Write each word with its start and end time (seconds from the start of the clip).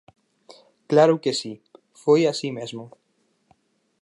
Claro 0.91 1.15
que 1.23 1.33
si, 1.39 1.53
foi 2.03 2.21
así 2.25 2.49
mesmo. 2.57 2.85